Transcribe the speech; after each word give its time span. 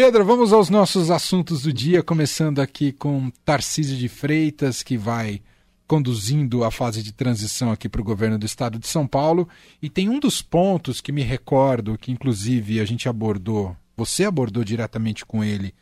Pedro, 0.00 0.24
vamos 0.24 0.52
aos 0.52 0.70
nossos 0.70 1.10
assuntos 1.10 1.62
do 1.62 1.72
dia, 1.72 2.04
começando 2.04 2.60
aqui 2.60 2.92
com 2.92 3.32
Tarcísio 3.44 3.96
de 3.96 4.08
Freitas, 4.08 4.80
que 4.80 4.96
vai 4.96 5.42
conduzindo 5.88 6.62
a 6.62 6.70
fase 6.70 7.02
de 7.02 7.10
transição 7.10 7.72
aqui 7.72 7.88
para 7.88 8.00
o 8.00 8.04
governo 8.04 8.38
do 8.38 8.46
estado 8.46 8.78
de 8.78 8.86
São 8.86 9.08
Paulo. 9.08 9.48
E 9.82 9.90
tem 9.90 10.08
um 10.08 10.20
dos 10.20 10.40
pontos 10.40 11.00
que 11.00 11.10
me 11.10 11.24
recordo, 11.24 11.98
que 11.98 12.12
inclusive 12.12 12.78
a 12.78 12.84
gente 12.84 13.08
abordou, 13.08 13.76
você 13.96 14.24
abordou 14.24 14.62
diretamente 14.62 15.26
com 15.26 15.42
ele 15.42 15.74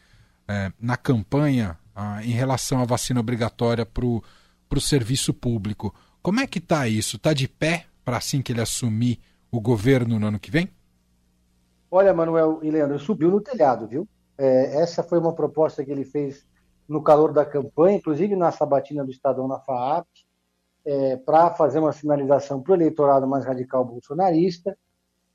é, 0.49 0.73
na 0.81 0.97
campanha 0.97 1.77
ah, 1.95 2.25
em 2.25 2.31
relação 2.31 2.81
à 2.81 2.87
vacina 2.87 3.21
obrigatória 3.21 3.85
para 3.85 4.07
o 4.07 4.81
serviço 4.81 5.35
público. 5.35 5.95
Como 6.23 6.41
é 6.41 6.47
que 6.47 6.59
está 6.59 6.89
isso? 6.89 7.17
Está 7.17 7.35
de 7.35 7.47
pé 7.47 7.85
para 8.03 8.17
assim 8.17 8.41
que 8.41 8.51
ele 8.51 8.63
assumir 8.63 9.19
o 9.51 9.61
governo 9.61 10.19
no 10.19 10.27
ano 10.27 10.41
que 10.41 10.51
vem? 10.51 10.71
Olha, 11.91 12.13
Manuel 12.13 12.61
e 12.63 12.71
Leandro, 12.71 12.99
subiu 12.99 13.31
no 13.31 13.41
telhado, 13.41 13.87
viu? 13.87 14.09
É, 14.39 14.83
essa 14.83 15.03
foi 15.03 15.19
uma 15.19 15.35
proposta 15.35 15.85
que 15.85 15.91
ele 15.91 16.05
fez 16.05 16.47
no 16.89 17.03
calor 17.03 17.33
da 17.33 17.45
campanha, 17.45 17.97
inclusive 17.97 18.37
na 18.37 18.51
sabatina 18.51 19.05
do 19.05 19.11
Estadão 19.11 19.49
na 19.49 19.59
FAAP, 19.61 20.07
é, 20.85 21.17
para 21.17 21.51
fazer 21.51 21.79
uma 21.79 21.93
sinalização 21.93 22.63
para 22.63 22.73
o 22.73 22.77
eleitorado 22.77 23.27
mais 23.27 23.45
radical 23.45 23.85
bolsonarista. 23.85 24.77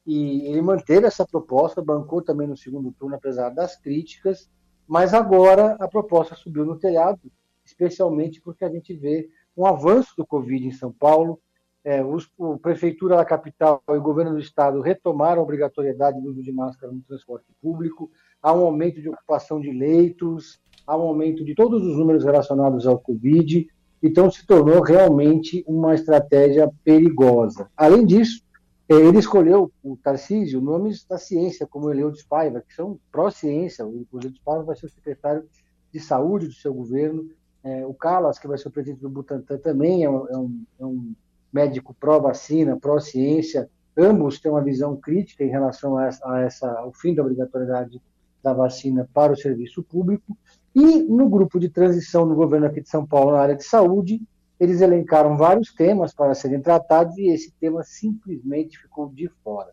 E 0.06 0.48
ele 0.48 0.62
manteve 0.62 1.06
essa 1.06 1.26
proposta, 1.26 1.82
bancou 1.82 2.22
também 2.22 2.48
no 2.48 2.58
segundo 2.58 2.92
turno, 2.92 3.16
apesar 3.16 3.50
das 3.50 3.76
críticas, 3.76 4.50
mas 4.88 5.14
agora 5.14 5.78
a 5.80 5.88
proposta 5.88 6.36
subiu 6.36 6.66
no 6.66 6.78
telhado, 6.78 7.20
especialmente 7.64 8.42
porque 8.42 8.66
a 8.66 8.70
gente 8.70 8.94
vê 8.94 9.30
um 9.56 9.66
avanço 9.66 10.14
do 10.18 10.26
Covid 10.26 10.66
em 10.66 10.72
São 10.72 10.92
Paulo. 10.92 11.40
É, 11.84 12.04
os, 12.04 12.30
a 12.40 12.58
Prefeitura 12.60 13.18
da 13.18 13.26
capital 13.26 13.82
e 13.90 13.94
o 13.94 14.02
governo 14.02 14.34
do 14.34 14.40
estado 14.40 14.82
retomaram 14.82 15.42
a 15.42 15.44
obrigatoriedade 15.44 16.22
do 16.22 16.30
uso 16.30 16.44
de 16.44 16.52
máscara 16.52 16.92
no 16.92 17.02
transporte 17.02 17.48
público, 17.62 18.12
há 18.42 18.54
um 18.54 18.66
aumento 18.66 19.02
de 19.02 19.10
ocupação 19.10 19.60
de 19.60 19.72
leitos, 19.72 20.60
há 20.86 20.96
um 20.96 21.02
aumento 21.02 21.44
de 21.44 21.56
todos 21.56 21.82
os 21.82 21.98
números 21.98 22.24
relacionados 22.24 22.86
ao 22.86 23.00
Covid, 23.00 23.68
então 24.04 24.30
se 24.30 24.46
tornou 24.46 24.82
realmente 24.82 25.64
uma 25.68 25.96
estratégia 25.96 26.72
perigosa. 26.84 27.70
Além 27.76 28.06
disso, 28.06 28.44
é, 28.92 28.96
ele 28.96 29.20
escolheu, 29.20 29.72
o 29.82 29.96
Tarcísio, 29.96 30.60
nomes 30.60 31.06
da 31.06 31.18
ciência, 31.18 31.66
como 31.66 31.86
o 31.86 31.92
Eleudes 31.92 32.24
Paiva, 32.24 32.62
que 32.62 32.74
são 32.74 33.00
pró-ciência. 33.10 33.86
O 33.86 34.06
Eleudes 34.14 34.42
Paiva 34.44 34.64
vai 34.64 34.76
ser 34.76 34.88
o 34.88 34.90
secretário 34.90 35.48
de 35.94 36.00
saúde 36.00 36.48
do 36.48 36.54
seu 36.54 36.74
governo. 36.74 37.26
É, 37.64 37.86
o 37.86 37.94
Calas, 37.94 38.38
que 38.38 38.50
vai 38.50 38.58
ser 38.58 38.68
o 38.68 38.72
presidente 38.72 39.02
do 39.02 39.10
Butantan, 39.10 39.58
também 39.60 40.04
é 40.04 40.10
um, 40.10 40.28
é 40.28 40.38
um, 40.38 40.64
é 40.80 40.86
um 40.86 41.14
médico 41.52 41.96
pró-vacina, 42.00 42.78
pró-ciência. 42.80 43.70
Ambos 43.98 44.40
têm 44.40 44.52
uma 44.52 44.64
visão 44.64 44.96
crítica 44.96 45.44
em 45.44 45.50
relação 45.50 45.98
a 45.98 46.06
essa, 46.08 46.32
a 46.32 46.40
essa, 46.42 46.72
ao 46.80 46.94
fim 46.94 47.14
da 47.14 47.22
obrigatoriedade 47.22 48.02
da 48.42 48.54
vacina 48.54 49.08
para 49.14 49.34
o 49.34 49.38
serviço 49.38 49.84
público. 49.84 50.38
E 50.74 51.04
no 51.04 51.30
grupo 51.30 51.60
de 51.60 51.70
transição 51.70 52.26
no 52.26 52.36
governo 52.36 52.68
aqui 52.68 52.82
de 52.82 52.90
São 52.90 53.06
Paulo, 53.06 53.34
na 53.34 53.40
área 53.40 53.56
de 53.56 53.64
saúde, 53.64 54.22
eles 54.60 54.80
elencaram 54.80 55.36
vários 55.36 55.74
temas 55.74 56.14
para 56.14 56.34
serem 56.34 56.62
tratados 56.62 57.18
e 57.18 57.30
esse 57.30 57.52
tema 57.60 57.84
simplesmente 57.84 58.78
ficou 58.78 59.10
de 59.10 59.28
fora. 59.44 59.72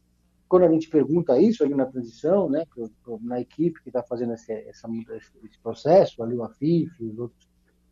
Quando 0.49 0.65
a 0.65 0.71
gente 0.71 0.89
pergunta 0.89 1.39
isso 1.39 1.63
ali 1.63 1.75
na 1.75 1.85
transição, 1.85 2.49
né, 2.49 2.65
na 3.21 3.39
equipe 3.39 3.83
que 3.83 3.91
está 3.91 4.03
fazendo 4.03 4.33
esse, 4.33 4.51
essa, 4.51 4.89
esse 5.45 5.59
processo, 5.63 6.23
ali 6.23 6.35
o 6.35 6.43
AFIF 6.43 6.91
os 7.05 7.19
outros 7.19 7.47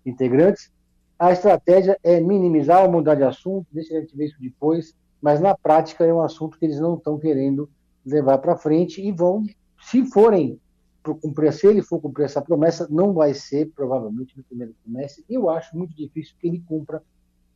integrantes, 0.07 0.73
a 1.19 1.33
estratégia 1.33 1.99
é 2.03 2.21
minimizar 2.21 2.85
ou 2.85 2.93
mudar 2.93 3.15
de 3.15 3.23
assunto, 3.23 3.67
deixa 3.73 3.97
a 3.97 4.01
gente 4.01 4.17
ver 4.17 4.27
isso 4.27 4.37
depois, 4.41 4.95
mas 5.21 5.41
na 5.41 5.57
prática 5.57 6.05
é 6.05 6.13
um 6.13 6.21
assunto 6.21 6.59
que 6.59 6.65
eles 6.65 6.79
não 6.79 6.95
estão 6.95 7.19
querendo 7.19 7.69
levar 8.05 8.39
para 8.39 8.57
frente 8.57 9.01
e 9.01 9.11
vão, 9.11 9.45
se 9.81 10.05
forem 10.05 10.61
cumprir, 11.03 11.53
se 11.53 11.67
ele 11.67 11.83
for 11.83 12.01
cumprir 12.01 12.25
essa 12.25 12.43
promessa, 12.43 12.87
não 12.91 13.13
vai 13.13 13.33
ser 13.33 13.71
provavelmente 13.75 14.37
no 14.37 14.43
primeiro 14.45 14.75
trimestre, 14.83 15.25
e 15.29 15.35
eu 15.35 15.49
acho 15.49 15.77
muito 15.77 15.95
difícil 15.95 16.35
que 16.39 16.49
ele 16.49 16.63
cumpra 16.67 17.03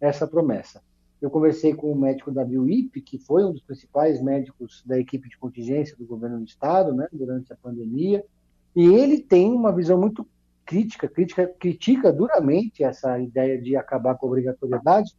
essa 0.00 0.26
promessa. 0.26 0.80
Eu 1.20 1.30
conversei 1.30 1.74
com 1.74 1.92
o 1.92 1.98
médico 1.98 2.30
da 2.30 2.44
BioIP, 2.44 3.02
que 3.02 3.18
foi 3.18 3.44
um 3.44 3.52
dos 3.52 3.60
principais 3.60 4.22
médicos 4.22 4.82
da 4.86 4.98
equipe 4.98 5.28
de 5.28 5.36
contingência 5.36 5.96
do 5.96 6.06
governo 6.06 6.38
do 6.38 6.44
estado, 6.44 6.94
né, 6.94 7.06
durante 7.12 7.52
a 7.52 7.56
pandemia, 7.56 8.24
e 8.74 8.86
ele 8.86 9.20
tem 9.20 9.52
uma 9.52 9.72
visão 9.72 9.98
muito 9.98 10.26
crítica, 10.70 11.08
crítica 11.08 11.48
critica 11.58 12.12
duramente 12.12 12.84
essa 12.84 13.18
ideia 13.18 13.60
de 13.60 13.74
acabar 13.74 14.14
com 14.14 14.26
a 14.26 14.28
obrigatoriedade, 14.28 15.10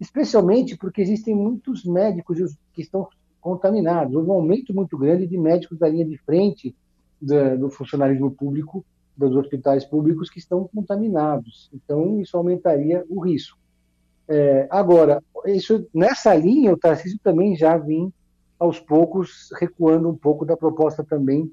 especialmente 0.00 0.76
porque 0.76 1.00
existem 1.00 1.32
muitos 1.32 1.84
médicos 1.84 2.56
que 2.72 2.82
estão 2.82 3.08
contaminados. 3.40 4.16
Houve 4.16 4.28
um 4.28 4.32
aumento 4.32 4.74
muito 4.74 4.98
grande 4.98 5.28
de 5.28 5.38
médicos 5.38 5.78
da 5.78 5.88
linha 5.88 6.04
de 6.04 6.18
frente 6.18 6.74
da, 7.22 7.54
do 7.54 7.70
funcionalismo 7.70 8.32
público, 8.32 8.84
dos 9.16 9.36
hospitais 9.36 9.84
públicos 9.84 10.28
que 10.28 10.40
estão 10.40 10.68
contaminados. 10.74 11.70
Então, 11.72 12.20
isso 12.20 12.36
aumentaria 12.36 13.04
o 13.08 13.20
risco. 13.20 13.56
É, 14.26 14.66
agora, 14.68 15.22
isso, 15.46 15.86
nessa 15.94 16.34
linha, 16.34 16.72
o 16.72 16.76
Tarcísio 16.76 17.20
também 17.22 17.54
já 17.54 17.78
vem, 17.78 18.12
aos 18.58 18.80
poucos, 18.80 19.50
recuando 19.60 20.08
um 20.08 20.16
pouco 20.16 20.44
da 20.44 20.56
proposta 20.56 21.04
também 21.04 21.48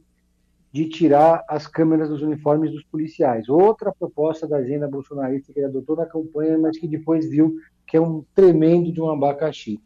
de 0.74 0.90
tirar 0.90 1.46
as 1.48 1.68
câmeras 1.68 2.10
dos 2.10 2.24
uniformes 2.24 2.72
dos 2.72 2.84
policiais. 2.84 3.48
Outra 3.48 3.94
proposta 3.94 4.48
da 4.48 4.58
agenda 4.58 4.88
bolsonarista 4.88 5.54
que 5.54 5.60
ele 5.60 5.68
adotou 5.68 5.96
na 5.96 6.08
campanha, 6.08 6.58
mas 6.58 6.80
que 6.80 6.88
depois 6.88 7.30
viu 7.30 7.56
que 7.86 7.96
é 7.96 8.02
um 8.02 8.26
tremendo 8.34 8.92
de 8.92 9.00
um 9.00 9.12
abacaxi. 9.12 9.80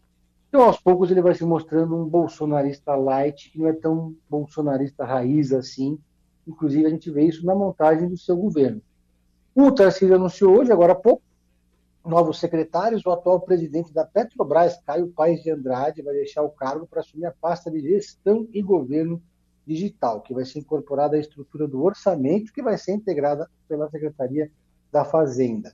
Então, 0.48 0.62
aos 0.62 0.80
poucos, 0.80 1.12
ele 1.12 1.22
vai 1.22 1.36
se 1.36 1.44
mostrando 1.44 1.94
um 1.94 2.06
bolsonarista 2.06 2.96
light, 2.96 3.52
que 3.52 3.60
não 3.60 3.68
é 3.68 3.74
tão 3.74 4.16
bolsonarista 4.30 5.04
raiz 5.04 5.52
assim. 5.52 6.00
Inclusive, 6.48 6.86
a 6.86 6.90
gente 6.90 7.12
vê 7.12 7.26
isso 7.26 7.46
na 7.46 7.54
montagem 7.54 8.08
do 8.08 8.18
seu 8.18 8.38
governo. 8.38 8.82
O 9.54 9.70
Tarcísio 9.74 10.16
anunciou 10.16 10.58
hoje, 10.58 10.72
agora 10.72 10.94
há 10.94 10.96
pouco, 10.96 11.22
novos 12.06 12.40
secretários. 12.40 13.06
O 13.06 13.12
atual 13.12 13.42
presidente 13.42 13.94
da 13.94 14.06
Petrobras, 14.06 14.80
Caio 14.86 15.10
Paes 15.10 15.44
de 15.44 15.52
Andrade, 15.52 16.02
vai 16.02 16.14
deixar 16.14 16.44
o 16.44 16.50
cargo 16.50 16.88
para 16.88 17.02
assumir 17.02 17.26
a 17.26 17.34
pasta 17.34 17.70
de 17.70 17.82
gestão 17.82 18.48
e 18.54 18.62
governo 18.62 19.22
digital, 19.68 20.22
que 20.22 20.34
vai 20.34 20.46
ser 20.46 20.60
incorporada 20.60 21.18
à 21.18 21.20
estrutura 21.20 21.68
do 21.68 21.84
orçamento, 21.84 22.54
que 22.54 22.64
vai 22.64 22.78
ser 22.78 22.94
integrada 22.94 23.50
pela 23.68 23.90
Secretaria 23.90 24.50
da 24.92 25.04
Fazenda. 25.04 25.74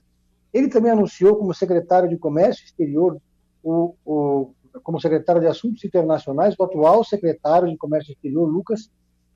Ele 0.52 0.68
também 0.68 0.90
anunciou 0.90 1.36
como 1.36 1.54
secretário 1.54 2.08
de 2.08 2.18
Comércio 2.18 2.64
Exterior 2.64 3.20
o, 3.62 3.94
o 4.04 4.50
como 4.82 5.00
secretário 5.00 5.40
de 5.40 5.46
Assuntos 5.46 5.84
Internacionais 5.84 6.56
do 6.56 6.64
atual 6.64 7.04
secretário 7.04 7.68
de 7.68 7.76
Comércio 7.76 8.12
Exterior, 8.12 8.44
Lucas 8.44 8.90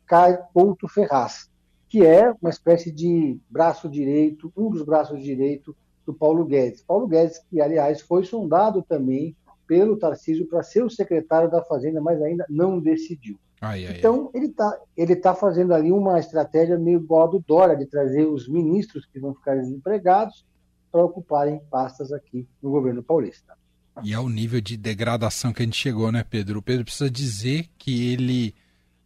Caio 0.04 0.38
Couto 0.52 0.88
Ferraz, 0.88 1.48
que 1.88 2.04
é 2.04 2.34
uma 2.42 2.50
espécie 2.50 2.90
de 2.90 3.38
braço 3.48 3.88
direito, 3.88 4.52
um 4.56 4.68
dos 4.68 4.82
braços 4.82 5.22
direito 5.22 5.76
do 6.04 6.12
Paulo 6.12 6.44
Guedes. 6.44 6.82
Paulo 6.82 7.06
Guedes, 7.06 7.38
que, 7.48 7.60
aliás, 7.60 8.00
foi 8.00 8.24
sondado 8.24 8.82
também 8.82 9.36
pelo 9.66 9.96
Tarcísio 9.96 10.48
para 10.48 10.62
ser 10.64 10.82
o 10.82 10.90
secretário 10.90 11.48
da 11.48 11.62
Fazenda, 11.62 12.00
mas 12.00 12.20
ainda 12.20 12.44
não 12.48 12.80
decidiu. 12.80 13.38
Ai, 13.60 13.86
ai, 13.86 13.98
então, 13.98 14.30
ai. 14.32 14.40
ele 14.40 14.46
está 14.50 14.80
ele 14.96 15.16
tá 15.16 15.34
fazendo 15.34 15.74
ali 15.74 15.90
uma 15.90 16.18
estratégia 16.18 16.78
meio 16.78 17.00
igual 17.00 17.26
a 17.26 17.30
do 17.30 17.40
Dória, 17.40 17.76
de 17.76 17.86
trazer 17.86 18.26
os 18.26 18.48
ministros 18.48 19.04
que 19.06 19.18
vão 19.18 19.34
ficar 19.34 19.56
desempregados 19.56 20.44
para 20.90 21.04
ocuparem 21.04 21.60
pastas 21.70 22.12
aqui 22.12 22.46
no 22.62 22.70
governo 22.70 23.02
paulista. 23.02 23.56
E 24.02 24.14
ao 24.14 24.28
nível 24.28 24.60
de 24.60 24.76
degradação 24.76 25.52
que 25.52 25.62
a 25.62 25.64
gente 25.64 25.76
chegou, 25.76 26.12
né, 26.12 26.24
Pedro? 26.28 26.60
O 26.60 26.62
Pedro 26.62 26.84
precisa 26.84 27.10
dizer 27.10 27.68
que 27.76 28.12
ele, 28.12 28.54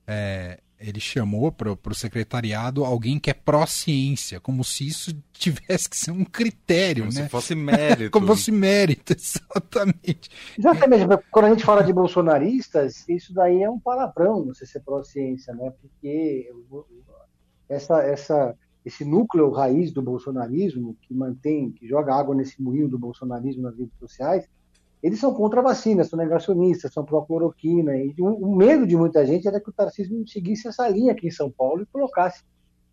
é, 0.06 0.60
ele 0.82 1.00
chamou 1.00 1.52
para 1.52 1.72
o 1.72 1.94
secretariado 1.94 2.84
alguém 2.84 3.18
que 3.18 3.30
é 3.30 3.34
pró-ciência, 3.34 4.40
como 4.40 4.64
se 4.64 4.86
isso 4.86 5.14
tivesse 5.32 5.88
que 5.88 5.96
ser 5.96 6.10
um 6.10 6.24
critério, 6.24 7.04
como 7.04 7.14
né? 7.14 7.22
se 7.24 7.28
fosse 7.28 7.54
mérito. 7.54 8.10
como 8.10 8.26
fosse 8.26 8.50
mérito, 8.50 9.12
exatamente. 9.12 10.30
Exatamente. 10.58 11.06
Quando 11.30 11.44
a 11.46 11.50
gente 11.50 11.64
fala 11.64 11.82
de 11.82 11.92
bolsonaristas, 11.92 13.08
isso 13.08 13.32
daí 13.32 13.62
é 13.62 13.70
um 13.70 13.78
palavrão, 13.78 14.46
você 14.46 14.66
ser 14.66 14.80
pró-ciência, 14.80 15.54
né? 15.54 15.72
Porque 15.80 16.50
essa, 17.68 18.02
essa, 18.02 18.54
esse 18.84 19.04
núcleo 19.04 19.50
raiz 19.50 19.92
do 19.92 20.02
bolsonarismo, 20.02 20.96
que 21.02 21.14
mantém, 21.14 21.70
que 21.70 21.86
joga 21.86 22.14
água 22.14 22.34
nesse 22.34 22.60
moinho 22.60 22.88
do 22.88 22.98
bolsonarismo 22.98 23.62
nas 23.62 23.78
redes 23.78 23.96
sociais, 23.98 24.48
eles 25.02 25.18
são 25.18 25.34
contra 25.34 25.60
a 25.60 25.64
vacina, 25.64 26.04
são 26.04 26.16
negacionistas, 26.16 26.92
são 26.92 27.04
pró-cloroquina. 27.04 27.96
E 27.96 28.14
o, 28.20 28.54
medo 28.54 28.86
de 28.86 28.96
muita 28.96 29.26
gente 29.26 29.48
era 29.48 29.60
que 29.60 29.68
o 29.68 29.72
Tarcísio 29.72 30.26
seguisse 30.28 30.68
essa 30.68 30.88
linha 30.88 31.12
aqui 31.12 31.26
em 31.26 31.32
São 31.32 31.50
Paulo 31.50 31.82
e 31.82 31.86
colocasse 31.86 32.44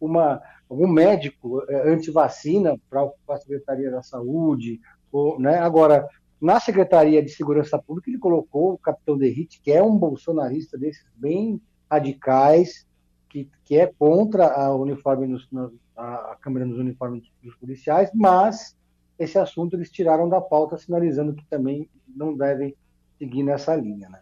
uma, 0.01 0.41
algum 0.67 0.87
médico 0.87 1.63
é, 1.69 1.93
anti-vacina 1.93 2.79
para 2.89 3.07
a 3.29 3.37
Secretaria 3.37 3.91
da 3.91 4.01
Saúde. 4.01 4.81
Ou, 5.11 5.39
né? 5.39 5.59
Agora, 5.59 6.07
na 6.41 6.59
Secretaria 6.59 7.21
de 7.21 7.29
Segurança 7.29 7.77
Pública, 7.77 8.09
ele 8.09 8.17
colocou 8.17 8.73
o 8.73 8.77
capitão 8.77 9.15
Derrite, 9.15 9.61
que 9.61 9.71
é 9.71 9.83
um 9.83 9.95
bolsonarista 9.95 10.79
desses 10.79 11.05
bem 11.15 11.61
radicais, 11.91 12.87
que, 13.29 13.47
que 13.63 13.77
é 13.77 13.85
contra 13.85 14.47
a 14.47 14.73
uniforme 14.73 15.27
nos, 15.27 15.47
a, 15.95 16.31
a 16.31 16.37
câmera 16.41 16.65
nos 16.65 16.79
uniformes 16.79 17.23
dos 17.43 17.55
policiais, 17.55 18.09
mas 18.15 18.75
esse 19.19 19.37
assunto 19.37 19.75
eles 19.75 19.91
tiraram 19.91 20.29
da 20.29 20.39
pauta, 20.39 20.77
sinalizando 20.77 21.33
que 21.33 21.45
também 21.45 21.89
não 22.07 22.35
devem 22.35 22.73
seguir 23.17 23.43
nessa 23.43 23.75
linha. 23.75 24.09
Né? 24.09 24.19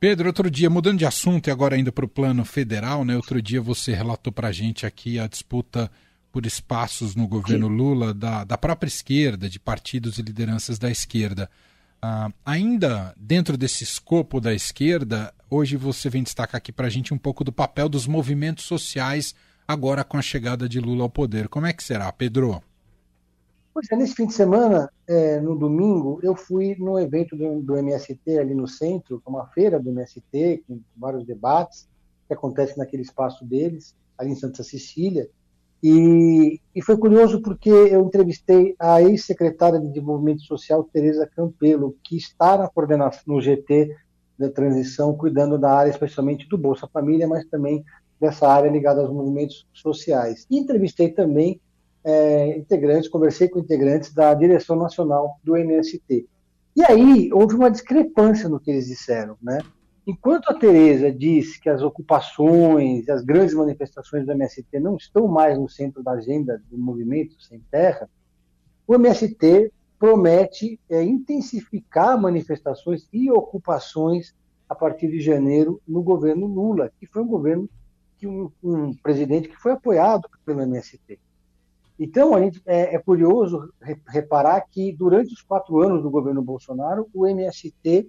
Pedro, 0.00 0.26
outro 0.28 0.50
dia, 0.50 0.70
mudando 0.70 0.98
de 0.98 1.06
assunto 1.06 1.48
e 1.48 1.50
agora 1.50 1.76
indo 1.76 1.92
para 1.92 2.04
o 2.04 2.08
plano 2.08 2.44
federal, 2.44 3.04
né? 3.04 3.14
Outro 3.14 3.40
dia 3.42 3.60
você 3.60 3.92
relatou 3.92 4.32
para 4.32 4.48
a 4.48 4.52
gente 4.52 4.86
aqui 4.86 5.18
a 5.18 5.26
disputa 5.26 5.90
por 6.32 6.44
espaços 6.44 7.14
no 7.14 7.26
governo 7.26 7.68
Lula 7.68 8.12
da, 8.12 8.44
da 8.44 8.58
própria 8.58 8.88
esquerda, 8.88 9.48
de 9.48 9.58
partidos 9.58 10.18
e 10.18 10.22
lideranças 10.22 10.78
da 10.78 10.90
esquerda. 10.90 11.48
Ah, 12.00 12.30
ainda 12.44 13.14
dentro 13.16 13.56
desse 13.56 13.84
escopo 13.84 14.38
da 14.38 14.52
esquerda, 14.52 15.32
hoje 15.48 15.76
você 15.76 16.10
vem 16.10 16.22
destacar 16.22 16.58
aqui 16.58 16.72
para 16.72 16.88
a 16.88 16.90
gente 16.90 17.14
um 17.14 17.18
pouco 17.18 17.42
do 17.42 17.50
papel 17.50 17.88
dos 17.88 18.06
movimentos 18.06 18.64
sociais 18.64 19.34
agora 19.66 20.04
com 20.04 20.18
a 20.18 20.22
chegada 20.22 20.68
de 20.68 20.78
Lula 20.78 21.04
ao 21.04 21.10
poder. 21.10 21.48
Como 21.48 21.66
é 21.66 21.72
que 21.72 21.82
será, 21.82 22.12
Pedro? 22.12 22.62
Pois 23.76 23.92
é, 23.92 23.96
nesse 23.96 24.14
fim 24.14 24.26
de 24.26 24.32
semana, 24.32 24.90
é, 25.06 25.38
no 25.38 25.54
domingo, 25.54 26.18
eu 26.22 26.34
fui 26.34 26.74
no 26.78 26.98
evento 26.98 27.36
do, 27.36 27.60
do, 27.60 27.76
MST 27.76 28.38
ali 28.38 28.54
no 28.54 28.66
centro, 28.66 29.20
uma 29.26 29.48
feira 29.48 29.78
do 29.78 29.90
MST, 29.90 30.64
com 30.66 30.80
vários 30.96 31.26
debates, 31.26 31.86
que 32.26 32.32
acontece 32.32 32.78
naquele 32.78 33.02
espaço 33.02 33.44
deles, 33.44 33.94
ali 34.16 34.30
em 34.30 34.34
Santa 34.34 34.62
Cecília. 34.62 35.28
E, 35.82 36.58
e 36.74 36.80
foi 36.80 36.96
curioso 36.96 37.42
porque 37.42 37.68
eu 37.68 38.00
entrevistei 38.00 38.74
a 38.78 39.02
ex-secretária 39.02 39.78
de 39.78 39.88
Desenvolvimento 39.88 40.40
Social, 40.44 40.82
Tereza 40.90 41.28
Campelo, 41.36 41.98
que 42.02 42.16
está 42.16 42.56
na 42.56 42.68
coordenação 42.68 43.24
no 43.26 43.42
GT 43.42 43.94
da 44.38 44.48
transição, 44.48 45.14
cuidando 45.14 45.58
da 45.58 45.70
área 45.70 45.90
especialmente 45.90 46.48
do 46.48 46.56
Bolsa 46.56 46.88
Família, 46.90 47.28
mas 47.28 47.44
também 47.44 47.84
dessa 48.18 48.48
área 48.48 48.70
ligada 48.70 49.02
aos 49.02 49.12
movimentos 49.12 49.66
sociais. 49.74 50.46
E 50.50 50.58
entrevistei 50.58 51.10
também 51.10 51.60
é, 52.06 52.56
integrantes, 52.56 53.08
conversei 53.08 53.48
com 53.48 53.58
integrantes 53.58 54.14
da 54.14 54.32
direção 54.32 54.76
nacional 54.76 55.40
do 55.42 55.56
MST. 55.56 56.28
E 56.76 56.84
aí 56.84 57.32
houve 57.32 57.56
uma 57.56 57.68
discrepância 57.68 58.48
no 58.48 58.60
que 58.60 58.70
eles 58.70 58.86
disseram, 58.86 59.36
né? 59.42 59.58
Enquanto 60.06 60.48
a 60.48 60.54
Tereza 60.54 61.10
diz 61.10 61.56
que 61.58 61.68
as 61.68 61.82
ocupações, 61.82 63.08
as 63.08 63.24
grandes 63.24 63.54
manifestações 63.54 64.24
do 64.24 64.30
MST 64.30 64.78
não 64.78 64.94
estão 64.94 65.26
mais 65.26 65.58
no 65.58 65.68
centro 65.68 66.00
da 66.00 66.12
agenda 66.12 66.62
do 66.70 66.78
movimento 66.78 67.42
sem 67.42 67.58
terra, 67.72 68.08
o 68.86 68.94
MST 68.94 69.72
promete 69.98 70.78
é, 70.88 71.02
intensificar 71.02 72.20
manifestações 72.20 73.08
e 73.12 73.32
ocupações 73.32 74.32
a 74.68 74.76
partir 74.76 75.08
de 75.08 75.18
janeiro 75.18 75.82
no 75.88 76.04
governo 76.04 76.46
Lula, 76.46 76.92
que 77.00 77.06
foi 77.06 77.22
um 77.22 77.26
governo 77.26 77.68
que 78.16 78.28
um, 78.28 78.48
um 78.62 78.94
presidente 78.94 79.48
que 79.48 79.56
foi 79.56 79.72
apoiado 79.72 80.28
pelo 80.44 80.60
MST. 80.60 81.18
Então, 81.98 82.34
a 82.34 82.40
gente, 82.40 82.60
é, 82.66 82.94
é, 82.94 82.98
curioso 82.98 83.72
reparar 84.06 84.60
que 84.70 84.92
durante 84.92 85.32
os 85.32 85.40
quatro 85.40 85.80
anos 85.80 86.02
do 86.02 86.10
governo 86.10 86.42
Bolsonaro, 86.42 87.08
o 87.14 87.26
MST 87.26 88.08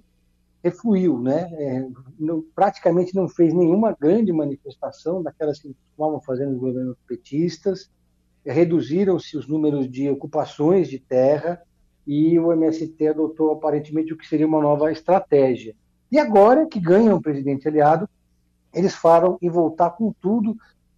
refluiu, 0.61 1.19
né? 1.19 1.49
É, 1.53 1.87
não, 2.19 2.43
praticamente 2.53 3.15
não 3.15 3.29
fez 3.29 3.53
nenhuma 3.53 3.95
grande 3.97 4.33
manifestação 4.33 5.23
daquelas 5.23 5.59
que 5.59 5.73
estavam 5.91 6.19
fazendo 6.21 6.53
os 6.53 6.59
governos 6.59 6.97
petistas, 7.07 7.89
reduziram-se 8.45 9.37
os 9.37 9.47
números 9.47 9.89
de 9.89 10.09
ocupações 10.09 10.89
de 10.89 10.99
terra 10.99 11.61
e 12.05 12.39
o 12.39 12.51
MST 12.53 13.07
adotou 13.07 13.51
aparentemente 13.51 14.13
o 14.13 14.17
que 14.17 14.27
seria 14.27 14.47
uma 14.47 14.61
nova 14.61 14.91
estratégia. 14.91 15.75
E 16.11 16.17
agora 16.17 16.65
que 16.65 16.79
ganham 16.79 17.17
o 17.17 17.21
presidente 17.21 17.67
aliado, 17.67 18.09
eles 18.73 18.95
falam 18.95 19.37
em 19.41 19.49
voltar 19.49 19.91
com 19.91 20.13
tudo 20.21 20.55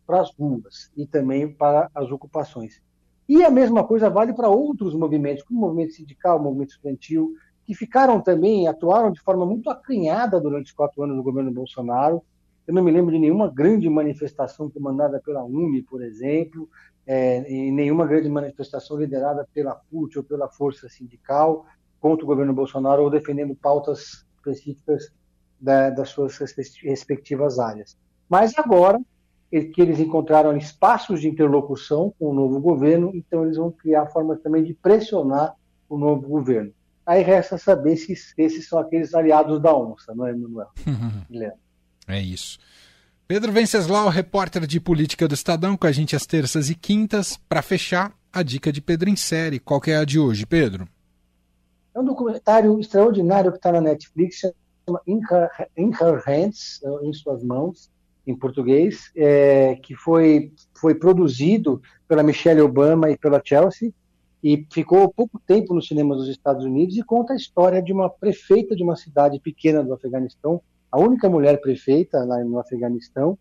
para 0.09 0.21
as 0.21 0.31
ruas 0.33 0.89
e 0.97 1.05
também 1.05 1.47
para 1.47 1.87
as 1.93 2.09
ocupações. 2.09 2.81
E 3.27 3.45
a 3.45 3.51
mesma 3.51 3.83
coisa 3.83 4.09
vale 4.09 4.33
para 4.33 4.49
outros 4.49 4.95
movimentos, 4.95 5.43
como 5.43 5.59
o 5.59 5.61
movimento 5.61 5.93
sindical, 5.93 6.39
o 6.39 6.41
movimento 6.41 6.71
estudantil, 6.71 7.35
que 7.63 7.75
ficaram 7.75 8.19
também, 8.19 8.67
atuaram 8.67 9.11
de 9.11 9.21
forma 9.21 9.45
muito 9.45 9.69
acanhada 9.69 10.41
durante 10.41 10.65
os 10.65 10.71
quatro 10.71 11.03
anos 11.03 11.15
do 11.15 11.21
governo 11.21 11.51
Bolsonaro. 11.51 12.23
Eu 12.65 12.73
não 12.73 12.83
me 12.83 12.89
lembro 12.89 13.13
de 13.13 13.19
nenhuma 13.19 13.51
grande 13.51 13.87
manifestação 13.87 14.67
comandada 14.67 15.21
pela 15.23 15.43
UNE, 15.43 15.83
por 15.83 16.01
exemplo, 16.01 16.67
é, 17.05 17.47
e 17.47 17.71
nenhuma 17.71 18.07
grande 18.07 18.29
manifestação 18.29 18.97
liderada 18.97 19.47
pela 19.53 19.79
CUT 19.91 20.17
ou 20.17 20.23
pela 20.23 20.49
Força 20.49 20.89
Sindical 20.89 21.67
contra 21.99 22.25
o 22.25 22.27
governo 22.27 22.51
Bolsonaro 22.51 23.03
ou 23.03 23.11
defendendo 23.11 23.53
pautas 23.53 24.25
específicas 24.37 25.13
da, 25.61 25.91
das 25.91 26.09
suas 26.09 26.35
respectivas 26.81 27.59
áreas. 27.59 27.95
Mas 28.27 28.57
agora 28.57 28.99
que 29.49 29.81
eles 29.81 29.99
encontraram 29.99 30.55
espaços 30.55 31.21
de 31.21 31.27
interlocução 31.27 32.13
com 32.19 32.29
o 32.29 32.33
novo 32.33 32.59
governo, 32.59 33.11
então 33.13 33.43
eles 33.43 33.57
vão 33.57 33.71
criar 33.71 34.05
formas 34.07 34.39
também 34.41 34.63
de 34.63 34.73
pressionar 34.73 35.55
o 35.87 35.97
novo 35.97 36.27
governo. 36.27 36.71
Aí 37.05 37.23
resta 37.23 37.57
saber 37.57 37.97
se 37.97 38.13
esses 38.37 38.67
são 38.67 38.77
aqueles 38.77 39.15
aliados 39.15 39.59
da 39.59 39.75
onça, 39.75 40.13
não 40.13 40.27
é, 40.27 40.33
Manuel? 40.33 40.67
é 42.07 42.21
isso. 42.21 42.59
Pedro 43.27 43.51
Venceslau, 43.51 44.09
repórter 44.09 44.65
de 44.65 44.79
política 44.79 45.27
do 45.27 45.33
Estadão, 45.33 45.75
com 45.75 45.87
a 45.87 45.91
gente 45.91 46.15
às 46.15 46.25
terças 46.25 46.69
e 46.69 46.75
quintas. 46.75 47.37
Para 47.49 47.61
fechar, 47.61 48.13
a 48.31 48.43
dica 48.43 48.71
de 48.71 48.81
Pedro 48.81 49.09
em 49.09 49.15
série. 49.15 49.59
Qual 49.59 49.81
que 49.81 49.91
é 49.91 49.97
a 49.97 50.05
de 50.05 50.19
hoje, 50.19 50.45
Pedro? 50.45 50.87
É 51.93 51.99
um 51.99 52.05
documentário 52.05 52.79
extraordinário 52.79 53.51
que 53.51 53.57
está 53.57 53.71
na 53.71 53.81
Netflix, 53.81 54.39
chama 54.39 55.01
In 55.07 55.19
Her, 55.19 55.49
In 55.77 55.91
Her 55.91 56.23
Hands, 56.25 56.81
em 57.01 57.13
suas 57.13 57.43
mãos, 57.43 57.89
em 58.25 58.35
português, 58.35 59.11
é, 59.15 59.75
que 59.75 59.95
foi, 59.95 60.51
foi 60.79 60.95
produzido 60.95 61.81
pela 62.07 62.23
Michelle 62.23 62.61
Obama 62.61 63.09
e 63.09 63.17
pela 63.17 63.41
Chelsea, 63.43 63.91
e 64.43 64.65
ficou 64.71 65.09
pouco 65.09 65.39
tempo 65.45 65.73
no 65.73 65.81
cinema 65.81 66.15
dos 66.15 66.29
Estados 66.29 66.63
Unidos 66.63 66.95
e 66.97 67.03
conta 67.03 67.33
a 67.33 67.35
história 67.35 67.81
de 67.81 67.91
uma 67.91 68.09
prefeita 68.09 68.75
de 68.75 68.83
uma 68.83 68.95
cidade 68.95 69.39
pequena 69.39 69.83
do 69.83 69.93
Afeganistão, 69.93 70.61
a 70.91 70.99
única 70.99 71.29
mulher 71.29 71.59
prefeita 71.59 72.23
lá 72.23 72.43
no 72.43 72.57
Afeganistão, 72.57 73.37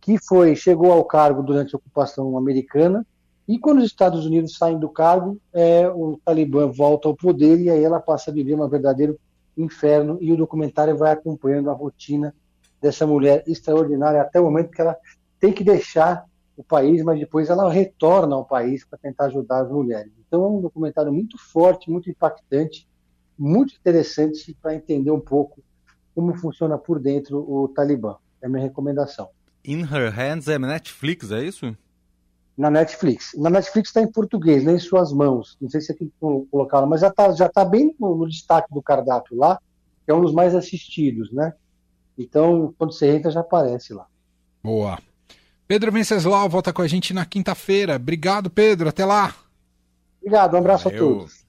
que 0.00 0.16
foi 0.18 0.56
chegou 0.56 0.90
ao 0.92 1.04
cargo 1.04 1.42
durante 1.42 1.74
a 1.74 1.78
ocupação 1.78 2.36
americana 2.38 3.06
e 3.46 3.58
quando 3.58 3.78
os 3.78 3.84
Estados 3.84 4.24
Unidos 4.24 4.56
saem 4.56 4.78
do 4.78 4.88
cargo, 4.88 5.36
é, 5.52 5.88
o 5.88 6.18
Talibã 6.24 6.68
volta 6.68 7.08
ao 7.08 7.16
poder 7.16 7.60
e 7.60 7.68
aí 7.68 7.82
ela 7.82 8.00
passa 8.00 8.30
a 8.30 8.34
viver 8.34 8.54
um 8.54 8.68
verdadeiro 8.68 9.18
inferno 9.56 10.18
e 10.20 10.32
o 10.32 10.36
documentário 10.36 10.96
vai 10.96 11.12
acompanhando 11.12 11.68
a 11.68 11.74
rotina 11.74 12.34
dessa 12.80 13.06
mulher 13.06 13.44
extraordinária 13.46 14.20
até 14.20 14.40
o 14.40 14.44
momento 14.44 14.70
que 14.70 14.80
ela 14.80 14.96
tem 15.38 15.52
que 15.52 15.64
deixar 15.64 16.24
o 16.56 16.62
país, 16.64 17.02
mas 17.02 17.18
depois 17.18 17.48
ela 17.48 17.70
retorna 17.70 18.36
ao 18.36 18.44
país 18.44 18.84
para 18.84 18.98
tentar 18.98 19.26
ajudar 19.26 19.62
as 19.62 19.70
mulheres. 19.70 20.12
Então 20.26 20.44
é 20.44 20.48
um 20.48 20.60
documentário 20.60 21.12
muito 21.12 21.38
forte, 21.38 21.90
muito 21.90 22.10
impactante, 22.10 22.86
muito 23.38 23.74
interessante 23.74 24.56
para 24.60 24.74
entender 24.74 25.10
um 25.10 25.20
pouco 25.20 25.62
como 26.14 26.34
funciona 26.34 26.76
por 26.76 26.98
dentro 26.98 27.38
o 27.38 27.68
Talibã. 27.68 28.16
É 28.42 28.46
a 28.46 28.48
minha 28.48 28.62
recomendação. 28.62 29.30
In 29.64 29.80
Her 29.82 30.12
Hands 30.12 30.48
é 30.48 30.58
Netflix, 30.58 31.30
é 31.30 31.42
isso? 31.42 31.74
Na 32.56 32.70
Netflix. 32.70 33.32
Na 33.38 33.48
Netflix 33.48 33.88
está 33.88 34.02
em 34.02 34.10
português, 34.10 34.64
nem 34.64 34.76
em 34.76 34.78
suas 34.78 35.12
mãos. 35.12 35.56
Não 35.60 35.70
sei 35.70 35.80
se 35.80 35.92
aqui 35.92 36.12
colocaram, 36.20 36.86
mas 36.86 37.00
já 37.00 37.08
está 37.08 37.32
já 37.32 37.48
tá 37.48 37.64
bem 37.64 37.94
no, 37.98 38.14
no 38.14 38.28
destaque 38.28 38.72
do 38.72 38.82
cardápio 38.82 39.36
lá, 39.36 39.58
que 40.04 40.10
é 40.10 40.14
um 40.14 40.20
dos 40.20 40.34
mais 40.34 40.54
assistidos, 40.54 41.32
né? 41.32 41.54
Então, 42.22 42.74
quando 42.76 42.92
você 42.92 43.16
entra, 43.16 43.30
já 43.30 43.40
aparece 43.40 43.94
lá. 43.94 44.06
Boa. 44.62 44.98
Pedro 45.66 45.90
Venceslau 45.90 46.48
volta 46.48 46.72
com 46.72 46.82
a 46.82 46.86
gente 46.86 47.14
na 47.14 47.24
quinta-feira. 47.24 47.96
Obrigado, 47.96 48.50
Pedro. 48.50 48.88
Até 48.88 49.06
lá. 49.06 49.34
Obrigado, 50.20 50.54
um 50.54 50.58
abraço 50.58 50.84
Valeu. 50.84 50.98
a 50.98 51.08
todos. 51.08 51.39